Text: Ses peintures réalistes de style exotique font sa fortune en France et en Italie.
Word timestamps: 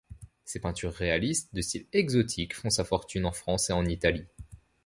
Ses 0.45 0.59
peintures 0.59 0.93
réalistes 0.95 1.53
de 1.53 1.61
style 1.61 1.85
exotique 1.93 2.55
font 2.55 2.71
sa 2.71 2.83
fortune 2.83 3.25
en 3.27 3.31
France 3.31 3.69
et 3.69 3.73
en 3.73 3.85
Italie. 3.85 4.25